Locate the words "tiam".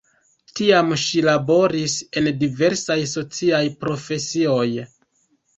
0.59-0.87